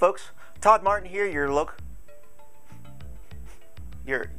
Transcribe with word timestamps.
folks, 0.00 0.30
Todd 0.62 0.82
Martin 0.82 1.06
here, 1.06 1.26
your 1.26 1.52
look. 1.52 1.76
Your. 4.06 4.30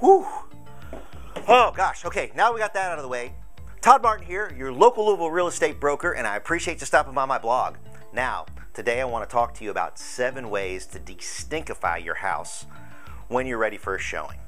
Whew. 0.00 0.26
Oh 1.46 1.72
gosh, 1.76 2.04
okay, 2.04 2.32
now 2.34 2.52
we 2.52 2.58
got 2.58 2.74
that 2.74 2.90
out 2.90 2.98
of 2.98 3.02
the 3.02 3.08
way. 3.08 3.34
Todd 3.80 4.02
Martin 4.02 4.26
here, 4.26 4.52
your 4.58 4.72
local 4.72 5.06
Louisville 5.06 5.30
real 5.30 5.46
estate 5.46 5.78
broker, 5.78 6.10
and 6.10 6.26
I 6.26 6.34
appreciate 6.34 6.80
you 6.80 6.86
stopping 6.86 7.14
by 7.14 7.24
my 7.24 7.38
blog. 7.38 7.76
Now, 8.12 8.46
today 8.74 9.00
I 9.00 9.04
want 9.04 9.28
to 9.28 9.32
talk 9.32 9.54
to 9.54 9.64
you 9.64 9.70
about 9.70 9.96
seven 9.96 10.50
ways 10.50 10.86
to 10.86 10.98
destinkify 10.98 12.04
your 12.04 12.16
house 12.16 12.66
when 13.28 13.46
you're 13.46 13.58
ready 13.58 13.76
for 13.76 13.94
a 13.94 14.00
showing. 14.00 14.38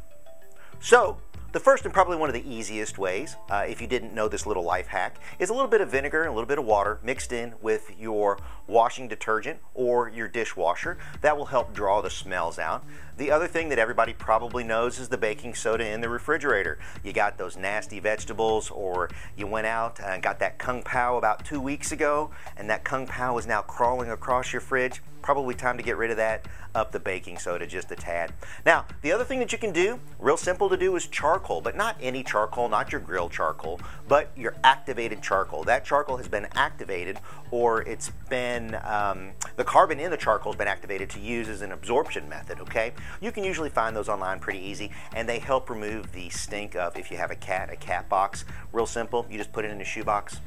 So, 0.80 1.18
the 1.54 1.60
first 1.60 1.84
and 1.84 1.94
probably 1.94 2.16
one 2.16 2.28
of 2.28 2.34
the 2.34 2.52
easiest 2.52 2.98
ways, 2.98 3.36
uh, 3.48 3.64
if 3.64 3.80
you 3.80 3.86
didn't 3.86 4.12
know 4.12 4.26
this 4.26 4.44
little 4.44 4.64
life 4.64 4.88
hack, 4.88 5.20
is 5.38 5.50
a 5.50 5.54
little 5.54 5.70
bit 5.70 5.80
of 5.80 5.88
vinegar 5.88 6.22
and 6.22 6.30
a 6.30 6.32
little 6.32 6.48
bit 6.48 6.58
of 6.58 6.64
water 6.64 6.98
mixed 7.04 7.32
in 7.32 7.54
with 7.62 7.92
your 7.96 8.40
washing 8.66 9.06
detergent 9.06 9.60
or 9.72 10.08
your 10.08 10.26
dishwasher. 10.26 10.98
That 11.20 11.38
will 11.38 11.44
help 11.44 11.72
draw 11.72 12.02
the 12.02 12.10
smells 12.10 12.58
out. 12.58 12.84
The 13.18 13.30
other 13.30 13.46
thing 13.46 13.68
that 13.68 13.78
everybody 13.78 14.12
probably 14.14 14.64
knows 14.64 14.98
is 14.98 15.10
the 15.10 15.16
baking 15.16 15.54
soda 15.54 15.86
in 15.86 16.00
the 16.00 16.08
refrigerator. 16.08 16.80
You 17.04 17.12
got 17.12 17.38
those 17.38 17.56
nasty 17.56 18.00
vegetables, 18.00 18.68
or 18.72 19.08
you 19.36 19.46
went 19.46 19.68
out 19.68 20.00
and 20.00 20.20
got 20.24 20.40
that 20.40 20.58
kung 20.58 20.82
pao 20.82 21.18
about 21.18 21.44
two 21.44 21.60
weeks 21.60 21.92
ago, 21.92 22.32
and 22.56 22.68
that 22.68 22.82
kung 22.82 23.06
pao 23.06 23.38
is 23.38 23.46
now 23.46 23.62
crawling 23.62 24.10
across 24.10 24.52
your 24.52 24.60
fridge 24.60 25.00
probably 25.24 25.54
time 25.54 25.78
to 25.78 25.82
get 25.82 25.96
rid 25.96 26.10
of 26.10 26.18
that, 26.18 26.46
up 26.74 26.92
the 26.92 27.00
baking 27.00 27.38
soda 27.38 27.66
just 27.66 27.90
a 27.90 27.96
tad. 27.96 28.30
Now, 28.66 28.84
the 29.00 29.10
other 29.10 29.24
thing 29.24 29.38
that 29.38 29.52
you 29.52 29.58
can 29.58 29.72
do, 29.72 29.98
real 30.18 30.36
simple 30.36 30.68
to 30.68 30.76
do, 30.76 30.94
is 30.96 31.06
charcoal, 31.06 31.43
but 31.60 31.76
not 31.76 31.96
any 32.00 32.22
charcoal, 32.22 32.68
not 32.68 32.90
your 32.90 33.00
grill 33.00 33.28
charcoal, 33.28 33.80
but 34.08 34.30
your 34.36 34.54
activated 34.64 35.22
charcoal. 35.22 35.64
That 35.64 35.84
charcoal 35.84 36.16
has 36.16 36.28
been 36.28 36.48
activated, 36.54 37.20
or 37.50 37.82
it's 37.82 38.10
been, 38.28 38.78
um, 38.82 39.30
the 39.56 39.64
carbon 39.64 40.00
in 40.00 40.10
the 40.10 40.16
charcoal 40.16 40.52
has 40.52 40.58
been 40.58 40.68
activated 40.68 41.10
to 41.10 41.20
use 41.20 41.48
as 41.48 41.62
an 41.62 41.72
absorption 41.72 42.28
method, 42.28 42.60
okay? 42.60 42.92
You 43.20 43.30
can 43.30 43.44
usually 43.44 43.70
find 43.70 43.94
those 43.94 44.08
online 44.08 44.40
pretty 44.40 44.60
easy, 44.60 44.90
and 45.14 45.28
they 45.28 45.38
help 45.38 45.70
remove 45.70 46.10
the 46.12 46.30
stink 46.30 46.74
of 46.74 46.96
if 46.96 47.10
you 47.10 47.16
have 47.16 47.30
a 47.30 47.36
cat, 47.36 47.70
a 47.70 47.76
cat 47.76 48.08
box. 48.08 48.44
Real 48.72 48.86
simple, 48.86 49.26
you 49.30 49.38
just 49.38 49.52
put 49.52 49.64
it 49.64 49.70
in 49.70 49.80
a 49.80 49.84
shoebox, 49.84 50.40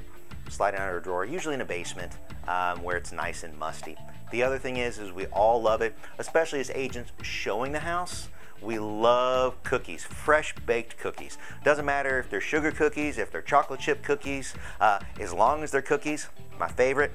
slide 0.50 0.73
it 0.73 0.80
under 0.80 0.98
a 0.98 1.02
drawer, 1.02 1.26
usually 1.26 1.56
in 1.56 1.61
a 1.61 1.66
basement 1.66 2.17
um, 2.48 2.82
where 2.82 2.98
it's 2.98 3.11
nice 3.11 3.44
and 3.44 3.58
musty. 3.58 3.95
The 4.32 4.44
other 4.44 4.58
thing 4.58 4.78
is, 4.78 5.00
is 5.00 5.11
we 5.11 5.28
all 5.28 5.61
love 5.61 5.82
it, 5.82 5.95
especially 6.17 6.59
as 6.59 6.70
agents 6.72 7.11
showing 7.22 7.72
the 7.72 7.80
house. 7.80 8.28
We 8.61 8.80
love 8.80 9.61
cookies, 9.63 10.03
fresh 10.03 10.55
baked 10.66 10.97
cookies. 10.97 11.38
Doesn't 11.63 11.86
matter 11.86 12.19
if 12.19 12.30
they're 12.30 12.41
sugar 12.41 12.72
cookies, 12.72 13.17
if 13.17 13.31
they're 13.31 13.41
chocolate 13.41 13.80
chip 13.80 14.03
cookies, 14.03 14.55
uh, 14.81 14.99
as 15.19 15.33
long 15.33 15.64
as 15.64 15.72
they're 15.72 15.81
cookies. 15.81 16.27
My 16.59 16.67
favorite, 16.67 17.11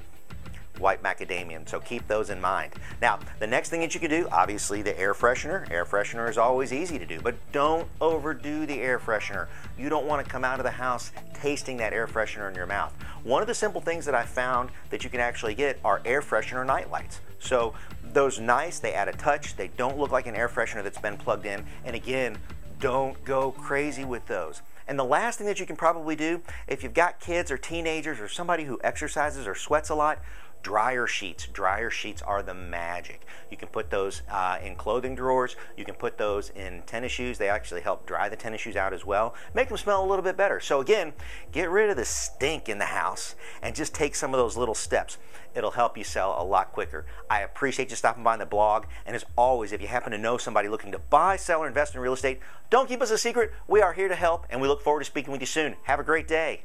white 0.78 1.02
macadamia. 1.02 1.68
So 1.68 1.80
keep 1.80 2.06
those 2.08 2.30
in 2.30 2.40
mind. 2.40 2.74
Now, 3.00 3.18
the 3.38 3.46
next 3.46 3.70
thing 3.70 3.80
that 3.80 3.94
you 3.94 4.00
can 4.00 4.10
do, 4.10 4.28
obviously 4.30 4.82
the 4.82 4.98
air 4.98 5.14
freshener. 5.14 5.70
Air 5.70 5.84
freshener 5.84 6.28
is 6.28 6.38
always 6.38 6.72
easy 6.72 6.98
to 6.98 7.06
do, 7.06 7.20
but 7.20 7.34
don't 7.52 7.88
overdo 8.00 8.66
the 8.66 8.80
air 8.80 8.98
freshener. 8.98 9.46
You 9.78 9.88
don't 9.88 10.06
want 10.06 10.24
to 10.24 10.30
come 10.30 10.44
out 10.44 10.60
of 10.60 10.64
the 10.64 10.70
house 10.70 11.12
tasting 11.34 11.76
that 11.78 11.92
air 11.92 12.06
freshener 12.06 12.48
in 12.48 12.54
your 12.54 12.66
mouth. 12.66 12.94
One 13.24 13.40
of 13.40 13.46
the 13.46 13.54
simple 13.54 13.80
things 13.80 14.04
that 14.06 14.16
I 14.16 14.24
found 14.24 14.70
that 14.90 15.04
you 15.04 15.10
can 15.10 15.20
actually 15.20 15.54
get 15.54 15.78
are 15.84 16.02
air 16.04 16.22
freshener 16.22 16.66
night 16.66 16.90
lights. 16.90 17.20
So 17.38 17.72
those 18.02 18.40
nice, 18.40 18.80
they 18.80 18.94
add 18.94 19.08
a 19.08 19.12
touch, 19.12 19.54
they 19.56 19.68
don't 19.76 19.96
look 19.96 20.10
like 20.10 20.26
an 20.26 20.34
air 20.34 20.48
freshener 20.48 20.82
that's 20.82 20.98
been 20.98 21.16
plugged 21.16 21.46
in, 21.46 21.64
and 21.84 21.94
again, 21.94 22.38
don't 22.80 23.22
go 23.24 23.52
crazy 23.52 24.04
with 24.04 24.26
those. 24.26 24.60
And 24.88 24.98
the 24.98 25.04
last 25.04 25.38
thing 25.38 25.46
that 25.46 25.60
you 25.60 25.66
can 25.66 25.76
probably 25.76 26.16
do, 26.16 26.42
if 26.66 26.82
you've 26.82 26.94
got 26.94 27.20
kids 27.20 27.52
or 27.52 27.56
teenagers 27.56 28.18
or 28.18 28.26
somebody 28.28 28.64
who 28.64 28.80
exercises 28.82 29.46
or 29.46 29.54
sweats 29.54 29.90
a 29.90 29.94
lot, 29.94 30.18
dryer 30.62 31.06
sheets. 31.06 31.46
Dryer 31.46 31.90
sheets 31.90 32.22
are 32.22 32.42
the 32.42 32.54
magic. 32.54 33.26
You 33.50 33.56
can 33.56 33.68
put 33.68 33.90
those 33.90 34.22
uh, 34.30 34.58
in 34.62 34.76
clothing 34.76 35.14
drawers. 35.14 35.56
You 35.76 35.84
can 35.84 35.94
put 35.94 36.18
those 36.18 36.50
in 36.50 36.82
tennis 36.86 37.12
shoes. 37.12 37.38
They 37.38 37.48
actually 37.48 37.82
help 37.82 38.06
dry 38.06 38.28
the 38.28 38.36
tennis 38.36 38.60
shoes 38.60 38.76
out 38.76 38.92
as 38.92 39.04
well. 39.04 39.34
Make 39.54 39.68
them 39.68 39.78
smell 39.78 40.04
a 40.04 40.06
little 40.06 40.22
bit 40.22 40.36
better. 40.36 40.60
So 40.60 40.80
again, 40.80 41.12
get 41.50 41.70
rid 41.70 41.90
of 41.90 41.96
the 41.96 42.04
stink 42.04 42.68
in 42.68 42.78
the 42.78 42.86
house 42.86 43.34
and 43.60 43.74
just 43.74 43.94
take 43.94 44.14
some 44.14 44.32
of 44.32 44.38
those 44.38 44.56
little 44.56 44.74
steps. 44.74 45.18
It'll 45.54 45.72
help 45.72 45.98
you 45.98 46.04
sell 46.04 46.40
a 46.40 46.44
lot 46.44 46.72
quicker. 46.72 47.04
I 47.28 47.40
appreciate 47.40 47.90
you 47.90 47.96
stopping 47.96 48.24
by 48.24 48.36
the 48.36 48.46
blog. 48.46 48.86
And 49.04 49.14
as 49.14 49.24
always, 49.36 49.72
if 49.72 49.82
you 49.82 49.88
happen 49.88 50.12
to 50.12 50.18
know 50.18 50.38
somebody 50.38 50.68
looking 50.68 50.92
to 50.92 50.98
buy, 50.98 51.36
sell, 51.36 51.60
or 51.62 51.68
invest 51.68 51.94
in 51.94 52.00
real 52.00 52.14
estate, 52.14 52.40
don't 52.70 52.88
keep 52.88 53.02
us 53.02 53.10
a 53.10 53.18
secret. 53.18 53.52
We 53.68 53.82
are 53.82 53.92
here 53.92 54.08
to 54.08 54.14
help, 54.14 54.46
and 54.48 54.62
we 54.62 54.68
look 54.68 54.82
forward 54.82 55.00
to 55.00 55.04
speaking 55.04 55.32
with 55.32 55.42
you 55.42 55.46
soon. 55.46 55.76
Have 55.82 56.00
a 56.00 56.04
great 56.04 56.26
day. 56.26 56.62